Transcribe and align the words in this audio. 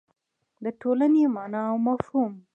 د 0.63 0.65
ټولنې 0.81 1.23
مانا 1.35 1.61
او 1.71 1.77
مفهوم 1.87 2.33